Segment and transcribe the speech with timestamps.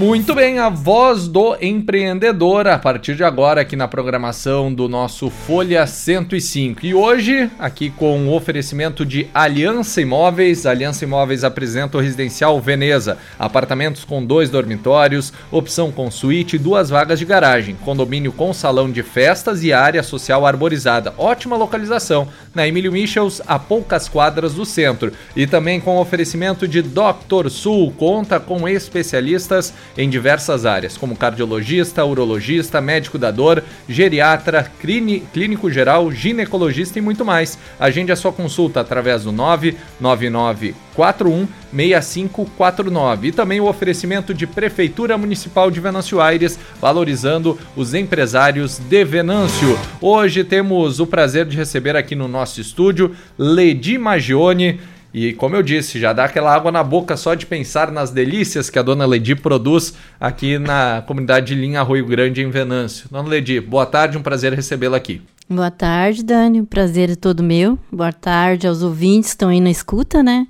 [0.00, 5.28] Muito bem, a voz do empreendedor a partir de agora aqui na programação do nosso
[5.28, 6.86] Folha 105.
[6.86, 13.18] E hoje, aqui com o oferecimento de Aliança Imóveis, Aliança Imóveis apresenta o residencial Veneza,
[13.38, 18.90] apartamentos com dois dormitórios, opção com suíte e duas vagas de garagem, condomínio com salão
[18.90, 21.12] de festas e área social arborizada.
[21.18, 25.12] Ótima localização, na Emílio Michels, a poucas quadras do centro.
[25.36, 27.50] E também com oferecimento de Dr.
[27.50, 35.70] Sul, conta com especialistas em diversas áreas, como cardiologista, urologista, médico da dor, geriatra, clínico
[35.70, 37.58] geral, ginecologista e muito mais.
[37.78, 45.70] Agende a sua consulta através do 99941 6549 e também o oferecimento de Prefeitura Municipal
[45.70, 49.78] de Venâncio Aires, valorizando os empresários de Venâncio.
[50.00, 54.80] Hoje temos o prazer de receber aqui no nosso estúdio Ledi Magione
[55.12, 58.70] e como eu disse, já dá aquela água na boca só de pensar nas delícias
[58.70, 63.08] que a dona Ledi produz aqui na comunidade de Linha Arroio Grande, em Venâncio.
[63.10, 65.20] Dona Ledi, boa tarde, um prazer recebê-la aqui.
[65.48, 67.76] Boa tarde, Dani, o prazer é todo meu.
[67.90, 70.46] Boa tarde aos ouvintes que estão aí na escuta, né?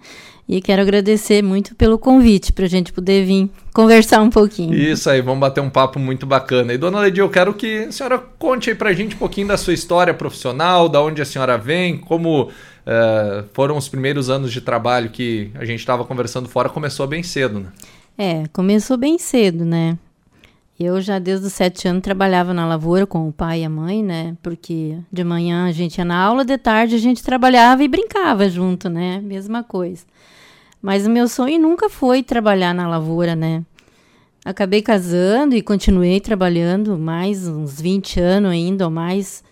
[0.47, 4.75] E quero agradecer muito pelo convite para a gente poder vir conversar um pouquinho.
[4.75, 6.75] Isso aí, vamos bater um papo muito bacana.
[6.75, 9.47] E dona Ledi, eu quero que a senhora conte aí para a gente um pouquinho
[9.47, 12.51] da sua história profissional, da onde a senhora vem, como
[12.91, 17.23] Uh, foram os primeiros anos de trabalho que a gente estava conversando fora, começou bem
[17.23, 17.69] cedo, né?
[18.19, 19.97] É, começou bem cedo, né?
[20.79, 24.03] Eu já desde os sete anos trabalhava na lavoura com o pai e a mãe,
[24.03, 24.37] né?
[24.43, 28.49] Porque de manhã a gente ia na aula, de tarde a gente trabalhava e brincava
[28.49, 29.21] junto, né?
[29.23, 30.05] Mesma coisa.
[30.83, 33.65] Mas o meu sonho nunca foi trabalhar na lavoura, né?
[34.45, 39.45] Acabei casando e continuei trabalhando mais uns 20 anos ainda ou mais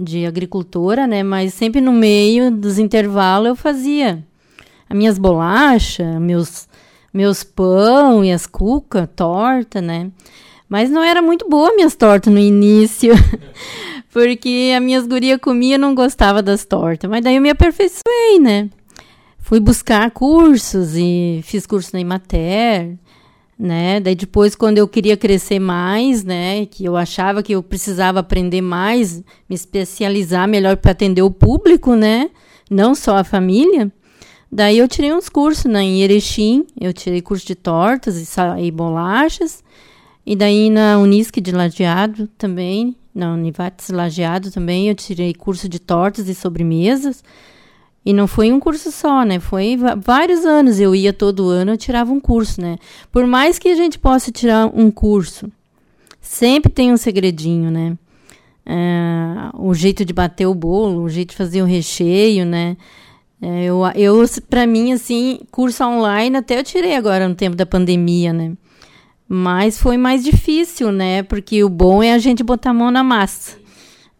[0.00, 1.22] de agricultora, né?
[1.22, 4.24] Mas sempre no meio dos intervalos eu fazia
[4.88, 6.68] as minhas bolachas, meus
[7.12, 10.10] meus pão e as cuca, torta, né?
[10.68, 13.12] Mas não era muito boa minhas tortas no início,
[14.12, 17.10] porque as minhas gurias comiam e não gostava das tortas.
[17.10, 18.70] Mas daí eu me aperfeiçoei, né?
[19.38, 22.96] Fui buscar cursos e fiz curso na Imater,
[23.60, 24.00] né?
[24.00, 26.64] Daí depois, quando eu queria crescer mais, né?
[26.64, 31.94] Que eu achava que eu precisava aprender mais, me especializar melhor para atender o público,
[31.94, 32.30] né?
[32.70, 33.92] Não só a família.
[34.50, 38.70] Daí eu tirei uns cursos né, em Erechim, eu tirei curso de tortas e, e
[38.70, 39.62] bolachas.
[40.24, 45.78] E daí na Unisc de Lajeado também, na Univates Lajeado também, eu tirei curso de
[45.78, 47.22] tortas e sobremesas.
[48.10, 49.38] E não foi um curso só, né?
[49.38, 50.80] Foi vários anos.
[50.80, 52.76] Eu ia todo ano, eu tirava um curso, né?
[53.12, 55.48] Por mais que a gente possa tirar um curso,
[56.20, 57.96] sempre tem um segredinho, né?
[58.66, 62.76] É, o jeito de bater o bolo, o jeito de fazer o recheio, né?
[63.40, 67.64] É, eu, eu para mim, assim, curso online até eu tirei agora no tempo da
[67.64, 68.54] pandemia, né?
[69.28, 71.22] Mas foi mais difícil, né?
[71.22, 73.59] Porque o bom é a gente botar a mão na massa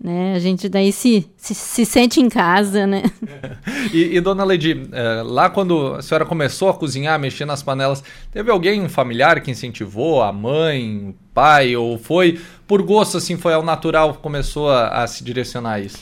[0.02, 0.34] né?
[0.34, 3.02] A gente daí se, se, se sente em casa, né?
[3.92, 8.02] e, e, dona Lady, é, lá quando a senhora começou a cozinhar, mexer nas panelas,
[8.32, 13.36] teve alguém, um familiar que incentivou, a mãe, o pai, ou foi por gosto, assim,
[13.36, 15.98] foi ao natural, começou a, a se direcionar a isso?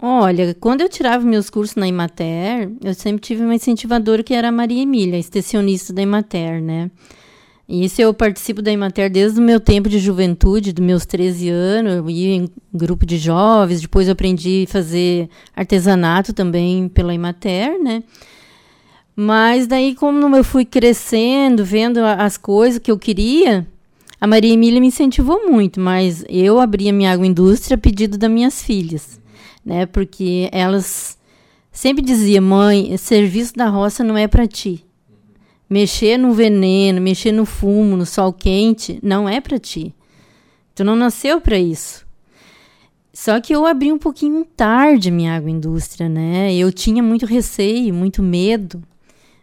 [0.00, 4.48] Olha, quando eu tirava meus cursos na Imater, eu sempre tive uma incentivadora que era
[4.48, 6.90] a Maria Emília, extensionista da Imater, né?
[7.68, 11.94] Isso eu participo da Imater desde o meu tempo de juventude, dos meus 13 anos.
[11.94, 17.80] Eu ia em grupo de jovens, depois eu aprendi a fazer artesanato também pela Imater,
[17.82, 18.02] né?
[19.14, 23.66] Mas daí, como eu fui crescendo, vendo as coisas que eu queria,
[24.20, 28.30] a Maria Emília me incentivou muito, mas eu abri a minha agroindústria a pedido das
[28.30, 29.20] minhas filhas,
[29.64, 29.86] né?
[29.86, 31.18] Porque elas
[31.70, 34.84] sempre diziam, mãe, serviço da roça não é para ti
[35.68, 39.94] Mexer no veneno, mexer no fumo, no sol quente, não é para ti.
[40.74, 42.06] Tu não nasceu para isso.
[43.12, 46.54] Só que eu abri um pouquinho tarde minha agroindústria, né?
[46.54, 48.82] Eu tinha muito receio, muito medo,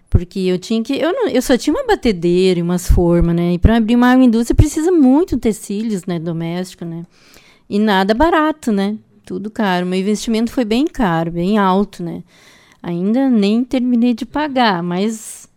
[0.10, 3.54] porque eu tinha que eu não, eu só tinha uma batedeira e umas formas, né?
[3.54, 7.06] E para abrir uma agroindústria precisa muito tecidos, né, doméstico, né?
[7.70, 8.98] E nada barato, né?
[9.24, 9.86] Tudo caro.
[9.86, 12.24] Meu investimento foi bem caro, bem alto, né?
[12.82, 15.49] Ainda nem terminei de pagar, mas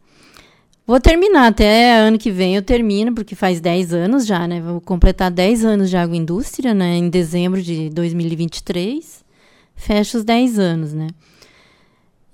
[0.93, 4.61] Vou terminar, até ano que vem eu termino, porque faz 10 anos já, né?
[4.61, 6.99] Vou completar 10 anos de agroindústria, né?
[6.99, 9.25] Em dezembro de 2023.
[9.75, 11.07] Fecha os 10 anos, né?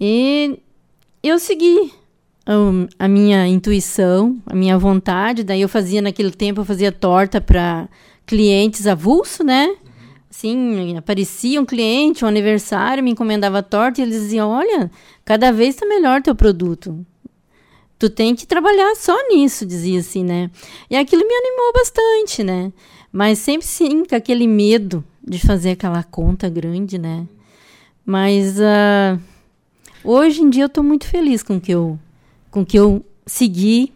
[0.01, 0.59] E
[1.23, 1.93] eu segui
[2.99, 5.45] a minha intuição, a minha vontade.
[5.45, 7.89] Daí eu fazia, naquele tempo, eu fazia torta para
[8.27, 9.73] clientes avulso, né?
[10.29, 14.91] Sim, aparecia um cliente, um aniversário, me encomendava torta e eles diziam: Olha,
[15.25, 17.07] cada vez está melhor teu produto.
[17.99, 20.51] Tu tem que trabalhar só nisso, dizia assim, né?
[20.89, 22.73] E aquilo me animou bastante, né?
[23.13, 27.27] Mas sempre sim com aquele medo de fazer aquela conta grande, né?
[28.05, 29.21] Mas uh,
[30.05, 31.99] hoje em dia eu estou muito feliz com que eu
[32.51, 33.93] com que eu segui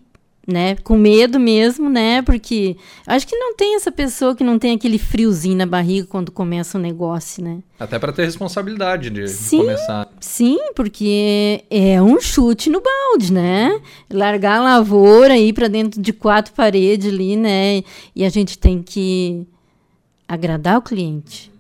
[0.47, 0.77] né?
[0.77, 2.21] Com medo mesmo, né?
[2.23, 6.33] Porque acho que não tem essa pessoa que não tem aquele friozinho na barriga quando
[6.33, 7.59] começa um negócio, né?
[7.79, 10.09] Até para ter responsabilidade de, sim, começar.
[10.21, 13.81] Sim, porque é um chute no balde, né?
[14.11, 17.83] Largar a lavoura ir para dentro de quatro paredes ali, né?
[18.15, 19.47] E a gente tem que
[20.27, 21.53] agradar o cliente,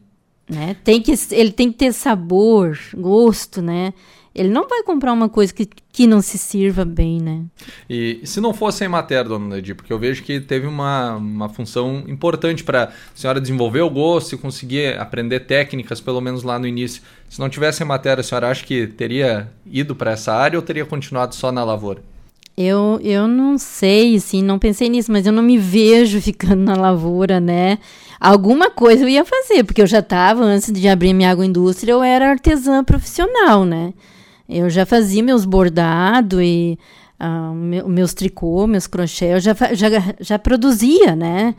[0.48, 0.76] né?
[0.82, 3.92] Tem que ele tem que ter sabor, gosto, né?
[4.34, 7.42] Ele não vai comprar uma coisa que, que não se sirva bem, né?
[7.88, 11.48] E se não fosse a Emater, dona Ledi, porque eu vejo que teve uma, uma
[11.48, 16.58] função importante para a senhora desenvolver o gosto e conseguir aprender técnicas, pelo menos lá
[16.58, 17.02] no início.
[17.28, 20.62] Se não tivesse a Emater, a senhora acha que teria ido para essa área ou
[20.62, 22.02] teria continuado só na lavoura?
[22.56, 26.74] Eu, eu não sei, assim, não pensei nisso, mas eu não me vejo ficando na
[26.74, 27.78] lavoura, né?
[28.20, 32.02] Alguma coisa eu ia fazer, porque eu já estava, antes de abrir minha agroindústria, eu
[32.02, 33.92] era artesã profissional, né?
[34.52, 36.78] Eu já fazia meus bordados e
[37.18, 39.88] uh, meu, meus tricô, meus crochê, eu já, já,
[40.20, 41.54] já produzia, né?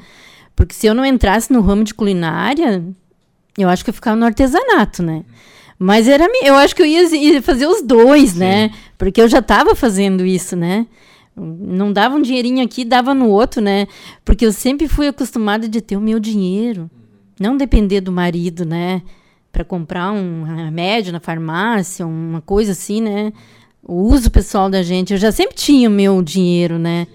[0.55, 2.83] Porque se eu não entrasse no ramo de culinária,
[3.57, 5.23] eu acho que eu ficava no artesanato, né?
[5.79, 8.67] Mas era, eu acho que eu ia fazer os dois, né?
[8.67, 8.73] Sim.
[8.73, 8.79] né?
[8.97, 10.85] Porque eu já estava fazendo isso, né?
[11.35, 13.87] Não dava um dinheirinho aqui, dava no outro, né?
[14.23, 16.89] Porque eu sempre fui acostumada de ter o meu dinheiro,
[17.39, 19.01] não depender do marido, né?
[19.53, 23.31] Para comprar um remédio na farmácia, uma coisa assim, né?
[23.83, 25.13] O uso pessoal da gente.
[25.13, 27.05] Eu já sempre tinha o meu dinheiro, né?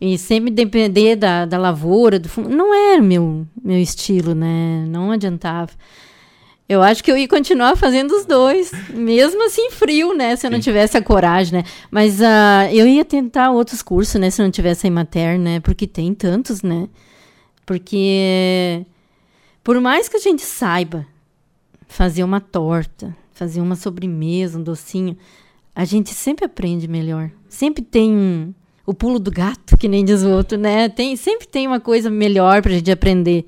[0.00, 2.48] E sempre depender da, da lavoura, do fundo.
[2.48, 4.84] Não era meu, meu estilo, né?
[4.88, 5.70] Não adiantava.
[6.68, 10.34] Eu acho que eu ia continuar fazendo os dois, mesmo assim frio, né?
[10.34, 11.64] Se eu não tivesse a coragem, né?
[11.88, 14.28] Mas uh, eu ia tentar outros cursos, né?
[14.30, 15.60] Se eu não tivesse a Imater, né?
[15.60, 16.88] Porque tem tantos, né?
[17.64, 18.84] Porque
[19.62, 21.06] por mais que a gente saiba
[21.90, 25.16] fazer uma torta, fazer uma sobremesa, um docinho,
[25.74, 27.30] a gente sempre aprende melhor.
[27.48, 28.54] Sempre tem um,
[28.86, 30.88] o pulo do gato, que nem diz o outro, né?
[30.88, 33.44] Tem, sempre tem uma coisa melhor para a gente aprender.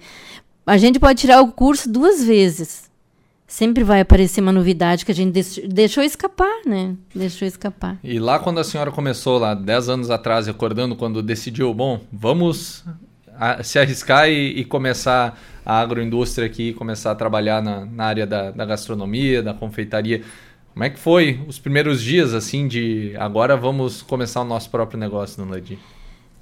[0.67, 2.91] A gente pode tirar o curso duas vezes.
[3.47, 6.97] Sempre vai aparecer uma novidade que a gente deixou escapar, né?
[7.15, 7.99] Deixou escapar.
[8.03, 12.83] E lá quando a senhora começou, lá 10 anos atrás, recordando quando decidiu, bom, vamos
[13.62, 18.50] se arriscar e, e começar a agroindústria aqui, começar a trabalhar na, na área da,
[18.50, 20.23] da, gastronomia, da confeitaria.
[20.73, 24.99] Como é que foi os primeiros dias, assim, de agora vamos começar o nosso próprio
[24.99, 25.79] negócio no Ledi?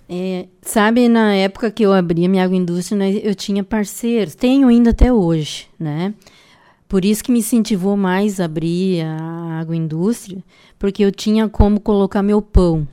[0.09, 4.67] É, sabe, na época que eu abri a minha agroindústria, né, eu tinha parceiros, tenho
[4.67, 6.15] ainda até hoje, né?
[6.89, 10.43] Por isso que me incentivou mais a abrir a agroindústria,
[10.77, 12.89] porque eu tinha como colocar meu pão,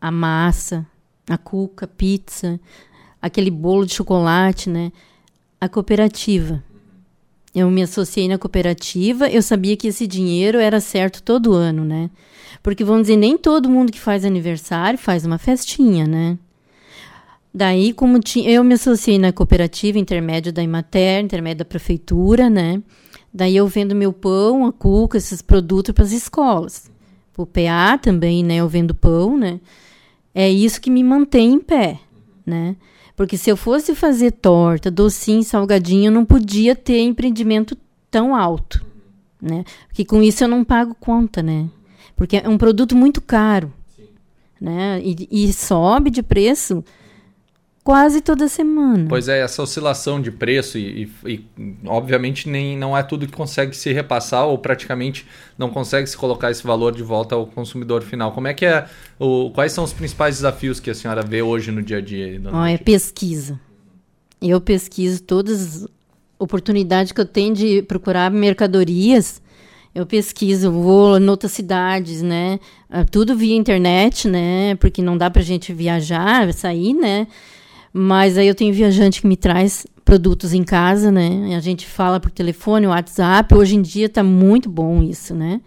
[0.00, 0.86] a massa,
[1.28, 2.58] a cuca, pizza,
[3.20, 4.90] aquele bolo de chocolate, né?
[5.64, 6.62] A cooperativa.
[7.54, 12.10] Eu me associei na cooperativa, eu sabia que esse dinheiro era certo todo ano, né?
[12.62, 16.38] Porque vamos dizer, nem todo mundo que faz aniversário faz uma festinha, né?
[17.52, 22.82] Daí, como eu me associei na cooperativa, intermédio da Imater, intermédio da prefeitura, né?
[23.32, 26.90] Daí eu vendo meu pão, a cuca, esses produtos para as escolas.
[27.36, 28.56] O PA também, né?
[28.56, 29.60] Eu vendo pão, né?
[30.34, 32.00] É isso que me mantém em pé,
[32.44, 32.74] né?
[33.16, 37.76] Porque se eu fosse fazer torta, docinho, salgadinho, eu não podia ter empreendimento
[38.10, 38.84] tão alto,
[39.40, 39.64] né?
[39.88, 41.68] Porque com isso eu não pago conta, né?
[42.16, 43.72] Porque é um produto muito caro,
[44.60, 45.00] né?
[45.02, 46.84] E, e sobe de preço
[47.84, 49.04] quase toda semana.
[49.06, 53.32] Pois é, essa oscilação de preço e, e, e, obviamente nem não é tudo que
[53.32, 55.26] consegue se repassar ou praticamente
[55.58, 58.32] não consegue se colocar esse valor de volta ao consumidor final.
[58.32, 58.86] Como é que é
[59.20, 62.40] o, quais são os principais desafios que a senhora vê hoje no dia a dia?
[62.50, 63.60] Oh, é pesquisa.
[64.40, 65.88] Eu pesquiso todas as
[66.38, 69.42] oportunidades que eu tenho de procurar mercadorias.
[69.94, 72.58] Eu pesquiso, vou em outras cidades, né?
[72.90, 74.74] Ah, tudo via internet, né?
[74.76, 77.28] Porque não dá pra gente viajar, sair, né?
[77.96, 81.54] Mas aí eu tenho viajante que me traz produtos em casa, né?
[81.56, 83.54] A gente fala por telefone, WhatsApp.
[83.54, 85.60] Hoje em dia está muito bom isso, né?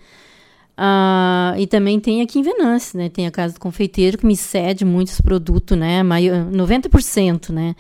[0.75, 3.07] Ah, e também tem aqui em Venâncio, né?
[3.07, 6.03] Tem a Casa do Confeiteiro que me cede muitos produtos, né?
[6.03, 7.73] Maior, 90%, né?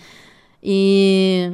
[0.63, 1.51] E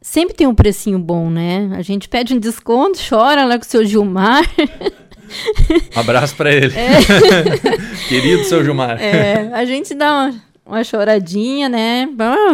[0.00, 1.72] sempre tem um precinho bom, né?
[1.76, 4.48] A gente pede um desconto, chora lá com o seu Gilmar.
[5.94, 6.72] Um abraço para ele.
[6.72, 7.00] É.
[8.08, 9.02] Querido seu Gilmar.
[9.02, 12.08] É, a gente dá uma uma choradinha, né?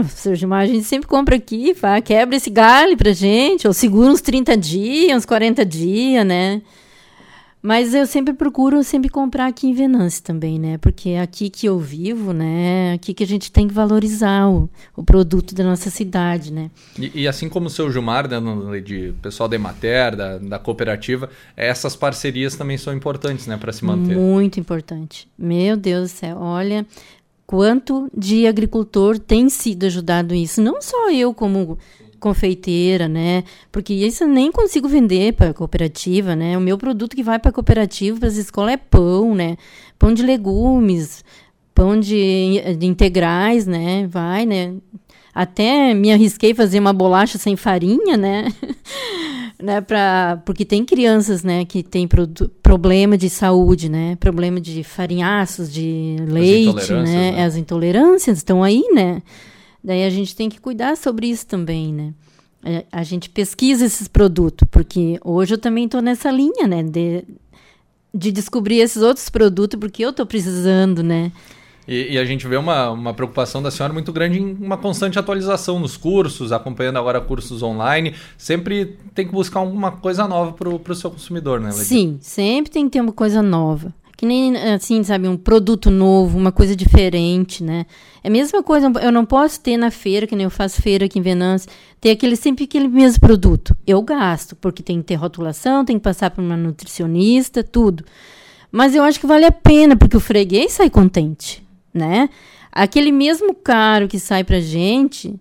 [0.08, 4.10] Seu Gilmar, a gente sempre compra aqui, fala, quebra esse galho pra gente, ou segura
[4.10, 6.60] uns 30 dias, uns 40 dias, né?
[7.62, 10.78] Mas eu sempre procuro sempre comprar aqui em Venâncio também, né?
[10.78, 12.94] Porque é aqui que eu vivo, né?
[12.94, 16.72] Aqui que a gente tem que valorizar o, o produto da nossa cidade, né?
[16.98, 21.30] E, e assim como o seu Gilmar, né, de pessoal da Emater, da, da cooperativa,
[21.56, 23.56] essas parcerias também são importantes, né?
[23.56, 24.16] Para se manter.
[24.16, 25.28] Muito importante.
[25.38, 26.84] Meu Deus do céu, olha
[27.52, 30.62] quanto de agricultor tem sido ajudado isso.
[30.62, 31.76] Não só eu como
[32.18, 33.44] confeiteira, né?
[33.70, 36.56] Porque isso eu nem consigo vender para cooperativa, né?
[36.56, 39.58] O meu produto que vai para cooperativa, para as escolas é pão, né?
[39.98, 41.22] Pão de legumes,
[41.74, 44.06] pão de, de integrais, né?
[44.06, 44.72] Vai, né?
[45.34, 48.46] Até me arrisquei fazer uma bolacha sem farinha, né?
[49.62, 52.28] né, pra, porque tem crianças, né, que tem pro,
[52.62, 58.82] problema de saúde, né, problema de farinhaços, de leite, né, né, as intolerâncias estão aí,
[58.92, 59.22] né,
[59.82, 62.14] Daí a gente tem que cuidar sobre isso também, né?
[62.64, 66.82] É, a gente pesquisa esses produtos, porque hoje eu também estou nessa linha, né?
[66.84, 67.24] De,
[68.14, 71.32] de descobrir esses outros produtos, porque eu estou precisando, né?
[71.86, 75.18] E, e, a gente vê uma, uma preocupação da senhora muito grande em uma constante
[75.18, 78.14] atualização nos cursos, acompanhando agora cursos online.
[78.38, 81.72] Sempre tem que buscar alguma coisa nova para o seu consumidor, né?
[81.72, 86.38] Sim, sempre tem que ter uma coisa nova que nem assim, sabe, um produto novo,
[86.38, 87.86] uma coisa diferente, né?
[88.22, 91.06] É a mesma coisa, eu não posso ter na feira, que nem eu faço feira
[91.06, 91.68] aqui em Venâncio,
[92.00, 93.76] ter aquele sempre aquele mesmo produto.
[93.84, 98.04] Eu gasto, porque tem que ter rotulação, tem que passar por uma nutricionista, tudo.
[98.70, 101.61] Mas eu acho que vale a pena, porque o freguês sai contente,
[101.92, 102.28] né?
[102.70, 105.34] Aquele mesmo caro que sai pra gente,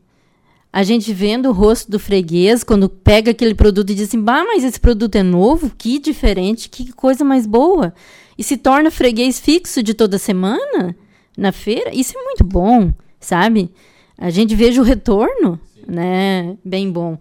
[0.72, 4.44] a gente vendo o rosto do freguês, quando pega aquele produto e diz assim, bah,
[4.44, 7.94] mas esse produto é novo, que diferente, que coisa mais boa
[8.42, 10.96] e se torna freguês fixo de toda semana
[11.38, 13.72] na feira, isso é muito bom, sabe?
[14.18, 15.84] A gente veja o retorno, Sim.
[15.88, 16.58] né?
[16.66, 17.20] Bem bom.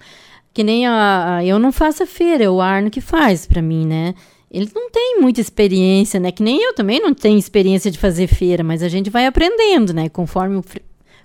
[0.54, 3.60] Que nem a, a, eu não faço a feira, é o Arno que faz para
[3.60, 4.14] mim, né?
[4.50, 6.32] Ele não tem muita experiência, né?
[6.32, 9.94] Que nem eu também não tenho experiência de fazer feira, mas a gente vai aprendendo,
[9.94, 10.08] né?
[10.08, 10.82] Conforme o, fre,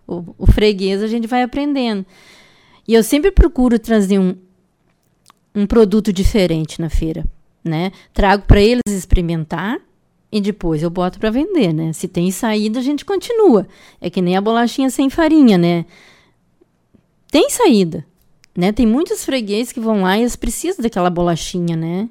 [0.08, 2.06] o, o freguês, a gente vai aprendendo.
[2.88, 4.36] E eu sempre procuro trazer um,
[5.56, 7.26] um produto diferente na feira,
[7.64, 7.92] né?
[8.14, 9.82] Trago para eles experimentar
[10.32, 11.94] e depois eu boto para vender, né?
[11.94, 13.68] Se tem saída, a gente continua.
[14.00, 15.86] É que nem a bolachinha sem farinha, né?
[17.32, 18.06] Tem saída,
[18.56, 18.72] né?
[18.72, 22.08] Tem muitos freguês que vão lá e eles precisam daquela bolachinha, né?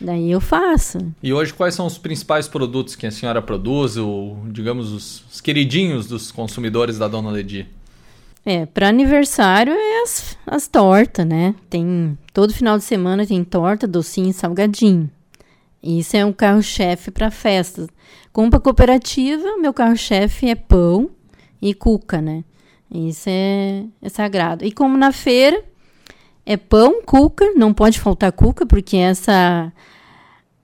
[0.00, 0.98] Daí eu faço.
[1.22, 5.40] E hoje quais são os principais produtos que a senhora produz, ou digamos os, os
[5.40, 7.68] queridinhos dos consumidores da Dona Ledi?
[8.44, 11.54] É, para aniversário é as, as tortas, né?
[11.68, 15.10] Tem todo final de semana tem torta, docinho e salgadinho.
[15.82, 17.88] Isso é um carro-chefe para festas.
[18.32, 21.10] Como para cooperativa, meu carro-chefe é pão
[21.60, 22.44] e cuca, né?
[22.90, 24.64] Isso é, é sagrado.
[24.64, 25.62] E como na feira,
[26.50, 29.72] é pão, cuca, não pode faltar cuca, porque essa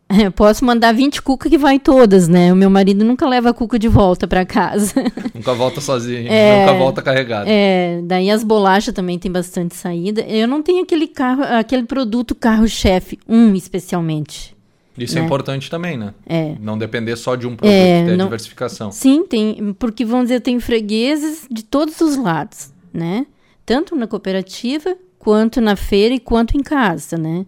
[0.20, 2.52] eu posso mandar 20 cuca que vai todas, né?
[2.52, 4.92] O meu marido nunca leva a cuca de volta para casa.
[5.32, 7.46] Nunca volta sozinho, é, nunca volta carregado.
[7.48, 10.22] É, daí as bolachas também tem bastante saída.
[10.22, 14.56] Eu não tenho aquele carro, aquele produto carro-chefe, um especialmente.
[14.98, 15.22] Isso é né?
[15.22, 16.14] é importante também, né?
[16.26, 16.56] É.
[16.60, 18.24] Não depender só de um produto, é, ter não...
[18.24, 18.90] diversificação.
[18.90, 23.26] Sim, tem, porque vamos dizer, tenho fregueses de todos os lados, né?
[23.64, 24.96] Tanto na cooperativa,
[25.26, 27.44] quanto na feira e quanto em casa, né?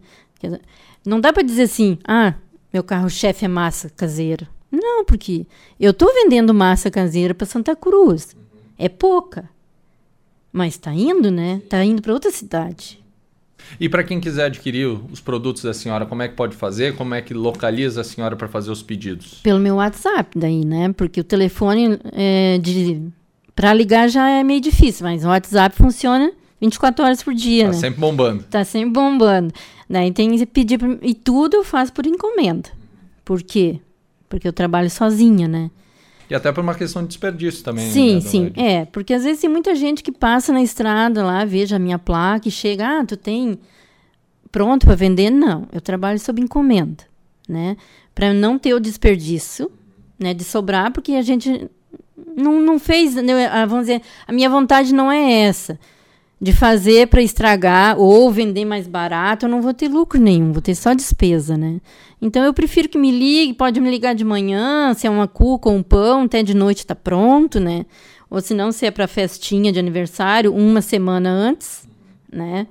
[1.06, 2.34] Não dá para dizer assim, ah,
[2.72, 4.48] meu carro-chefe é massa caseira.
[4.68, 5.46] Não, porque
[5.78, 8.34] eu estou vendendo massa caseira para Santa Cruz.
[8.76, 9.48] É pouca.
[10.52, 11.60] Mas está indo, né?
[11.62, 12.98] Está indo para outra cidade.
[13.78, 16.96] E para quem quiser adquirir os produtos da senhora, como é que pode fazer?
[16.96, 19.34] Como é que localiza a senhora para fazer os pedidos?
[19.40, 20.92] Pelo meu WhatsApp, daí, né?
[20.94, 23.00] Porque o telefone é de
[23.54, 27.70] para ligar já é meio difícil, mas o WhatsApp funciona 24 horas por dia, tá
[27.70, 27.76] né?
[27.76, 28.42] sempre bombando.
[28.44, 29.54] Tá sempre bombando.
[29.88, 30.98] Daí tem que pedir pra...
[31.02, 32.68] e tudo eu faço por encomenda.
[33.24, 33.80] Por quê?
[34.28, 35.70] Porque eu trabalho sozinha, né?
[36.28, 37.90] E até por uma questão de desperdício também.
[37.90, 38.52] Sim, né, sim.
[38.54, 41.98] É, porque às vezes tem muita gente que passa na estrada lá, veja a minha
[41.98, 43.58] placa e chega, ah, tu tem
[44.52, 45.30] pronto para vender?
[45.30, 47.04] Não, eu trabalho sob encomenda,
[47.48, 47.76] né?
[48.14, 49.70] Para não ter o desperdício,
[50.18, 51.70] né, de sobrar, porque a gente
[52.36, 55.78] não, não fez, né, vamos dizer, a minha vontade não é essa
[56.40, 60.62] de fazer para estragar ou vender mais barato, eu não vou ter lucro nenhum, vou
[60.62, 61.80] ter só despesa, né?
[62.22, 65.68] Então eu prefiro que me ligue, pode me ligar de manhã, se é uma cuca
[65.68, 67.86] ou um pão, até de noite está pronto, né?
[68.30, 71.88] Ou se não, se é para festinha de aniversário, uma semana antes,
[72.32, 72.66] né?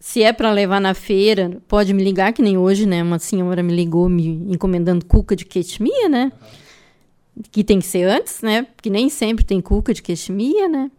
[0.00, 3.02] Se é para levar na feira, pode me ligar, que nem hoje, né?
[3.02, 6.32] Uma senhora me ligou me encomendando cuca de queitimia, né?
[7.50, 8.62] que tem que ser antes, né?
[8.62, 10.90] Porque nem sempre tem cuca de queiximia, né?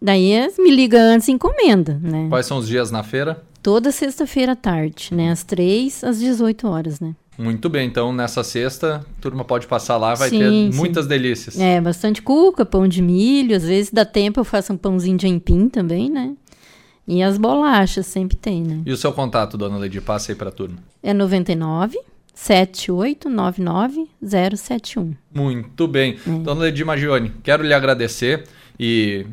[0.00, 2.26] Daí me liga antes e encomenda, né?
[2.28, 3.42] Quais são os dias na feira?
[3.62, 5.30] Toda sexta-feira à tarde, né?
[5.30, 7.14] Às 3 às 18 horas, né?
[7.36, 10.70] Muito bem, então nessa sexta, a turma pode passar lá, vai Sim, ter sim.
[10.74, 11.58] muitas delícias.
[11.58, 15.26] É, bastante cuca, pão de milho, às vezes dá tempo eu faço um pãozinho de
[15.26, 16.34] aipim também, né?
[17.06, 18.82] E as bolachas sempre tem, né?
[18.84, 20.00] E o seu contato, dona Ledi?
[20.00, 20.78] Passa aí pra turma.
[21.02, 21.98] É 99
[22.34, 25.14] 7899 071.
[25.32, 26.18] Muito bem.
[26.42, 28.44] Dona Ledi Magione, quero lhe agradecer
[28.78, 29.24] e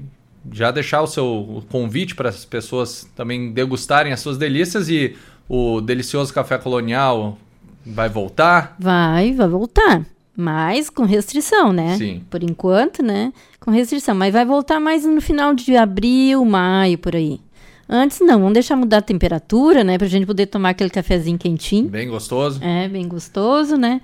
[0.51, 5.15] já deixar o seu convite para as pessoas também degustarem as suas delícias e
[5.47, 7.37] o delicioso café colonial
[7.85, 8.75] vai voltar.
[8.79, 10.05] Vai, vai voltar.
[10.37, 11.97] Mas com restrição, né?
[11.97, 12.23] Sim.
[12.29, 13.31] Por enquanto, né?
[13.59, 14.13] Com restrição.
[14.13, 17.39] Mas vai voltar mais no final de abril, maio, por aí.
[17.87, 19.97] Antes não, vamos deixar mudar a temperatura, né?
[19.97, 21.87] Pra gente poder tomar aquele cafezinho quentinho.
[21.87, 22.59] Bem gostoso.
[22.61, 24.01] É, bem gostoso, né?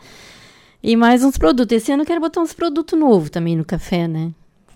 [0.82, 1.76] E mais uns produtos.
[1.76, 4.32] Esse ano eu quero botar uns produtos novos também no café, né?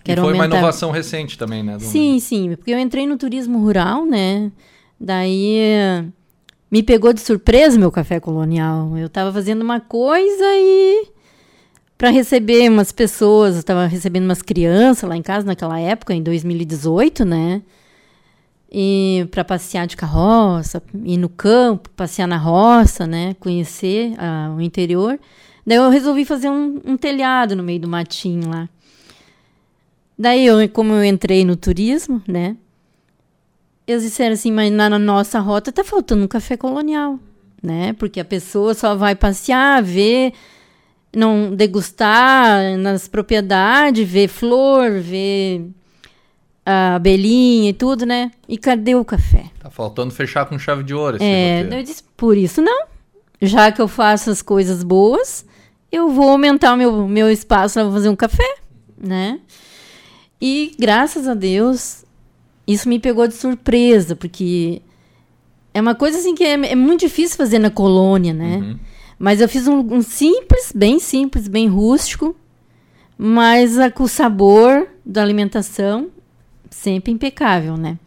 [0.06, 1.78] Quero e foi uma aumentar- inovação recente também, né?
[1.80, 4.52] Sim, sim, porque eu entrei no turismo rural, né?
[5.00, 6.04] Daí eh,
[6.70, 8.96] me pegou de surpresa meu café colonial.
[8.96, 11.08] Eu tava fazendo uma coisa e
[11.98, 16.22] para receber umas pessoas, eu tava recebendo umas crianças lá em casa naquela época, em
[16.22, 17.62] 2018, né?
[18.70, 23.34] E para passear de carroça, ir no campo, passear na roça, né?
[23.40, 25.18] Conhecer ah, o interior.
[25.66, 28.68] Daí eu resolvi fazer um, um telhado no meio do matinho lá.
[30.18, 32.56] Daí, eu, como eu entrei no turismo, né?
[33.86, 37.18] Eles disseram assim, mas na, na nossa rota tá faltando um café colonial,
[37.62, 37.92] né?
[37.92, 40.32] Porque a pessoa só vai passear, ver,
[41.14, 45.66] não degustar nas propriedades, ver flor, ver
[46.64, 48.32] a abelhinha e tudo, né?
[48.48, 49.44] E cadê o café?
[49.60, 51.74] Tá faltando fechar com chave de ouro É, roteiro.
[51.76, 52.86] eu disse, por isso não.
[53.40, 55.44] Já que eu faço as coisas boas,
[55.92, 58.56] eu vou aumentar o meu, meu espaço para fazer um café,
[58.98, 59.38] né?
[60.40, 62.04] E graças a Deus,
[62.66, 64.82] isso me pegou de surpresa, porque
[65.72, 68.56] é uma coisa assim que é, é muito difícil fazer na colônia, né?
[68.56, 68.78] Uhum.
[69.18, 72.36] Mas eu fiz um, um simples, bem simples, bem rústico,
[73.16, 76.08] mas ah, com o sabor da alimentação
[76.70, 77.98] sempre impecável, né?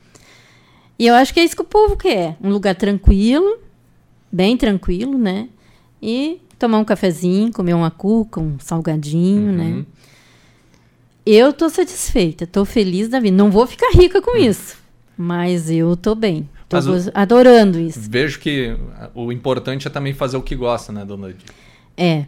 [0.97, 2.37] E eu acho que é isso que o povo quer.
[2.43, 3.59] Um lugar tranquilo,
[4.31, 5.47] bem tranquilo, né?
[6.01, 9.85] E tomar um cafezinho, comer uma cuca, um salgadinho, né?
[11.29, 11.35] Uhum.
[11.35, 13.35] Eu tô satisfeita, tô feliz da vida.
[13.35, 14.75] Não vou ficar rica com isso,
[15.17, 16.49] mas eu tô bem.
[16.67, 17.99] Tô o- adorando isso.
[18.09, 18.75] Vejo que
[19.15, 21.33] o importante é também fazer o que gosta, né, dona?
[21.97, 22.25] É.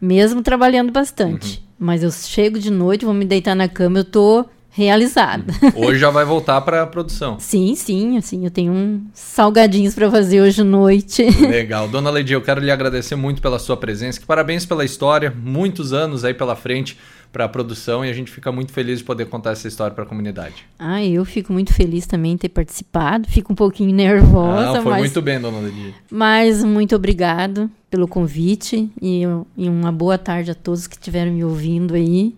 [0.00, 1.58] Mesmo trabalhando bastante.
[1.58, 1.64] Uhum.
[1.78, 5.44] Mas eu chego de noite, vou me deitar na cama, eu tô realizada.
[5.76, 7.38] Hoje já vai voltar para a produção.
[7.40, 11.22] Sim, sim, assim, eu tenho uns salgadinhos pra fazer hoje à noite.
[11.48, 11.88] Legal.
[11.88, 14.20] Dona Ledi, eu quero lhe agradecer muito pela sua presença.
[14.20, 15.32] Que parabéns pela história.
[15.42, 16.98] Muitos anos aí pela frente
[17.34, 20.04] para a produção e a gente fica muito feliz de poder contar essa história para
[20.04, 20.64] a comunidade.
[20.78, 23.28] ah, eu fico muito feliz também em ter participado.
[23.28, 25.92] Fico um pouquinho nervosa, Ah, foi mas, muito bem, Dona Ledi.
[26.08, 29.22] mas muito obrigado pelo convite e,
[29.56, 32.36] e uma boa tarde a todos que estiveram me ouvindo aí.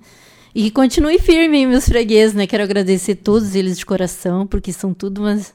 [0.54, 2.46] E que continue firme, meus fregueses, né?
[2.46, 5.52] Quero agradecer todos eles de coração, porque são tudo umas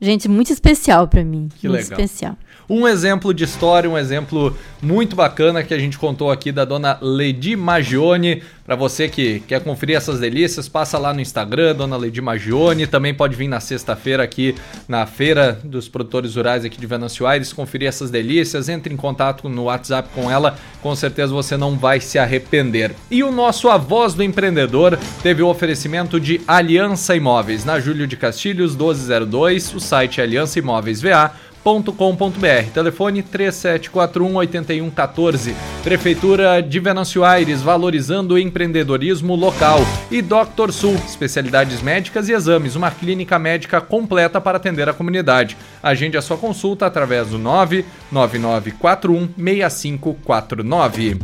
[0.00, 1.48] gente muito especial pra mim.
[1.58, 2.00] Que muito legal.
[2.00, 2.36] especial.
[2.68, 6.98] Um exemplo de história, um exemplo muito bacana que a gente contou aqui da dona
[7.00, 8.42] Ledi Magione.
[8.64, 12.86] Para você que quer conferir essas delícias, passa lá no Instagram, dona Ledi Magione.
[12.86, 14.54] Também pode vir na sexta-feira aqui
[14.86, 18.68] na Feira dos Produtores Rurais aqui de Venâncio Aires, conferir essas delícias.
[18.68, 22.94] Entre em contato no WhatsApp com ela, com certeza você não vai se arrepender.
[23.10, 28.06] E o nosso A Voz do Empreendedor teve o oferecimento de Aliança Imóveis, na Júlio
[28.06, 31.32] de Castilhos 1202, o site é Aliança Imóveis VA
[31.68, 32.70] com.br.
[32.72, 35.54] Telefone 3741 8114.
[35.84, 39.80] Prefeitura de Venâncio Aires, valorizando o empreendedorismo local.
[40.10, 40.72] E Dr.
[40.72, 45.56] Sul, especialidades médicas e exames, uma clínica médica completa para atender a comunidade.
[45.82, 51.18] Agende a sua consulta através do 99941 6549.